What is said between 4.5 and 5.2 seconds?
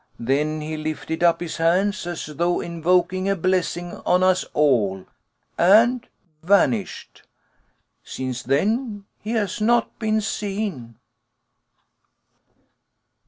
all,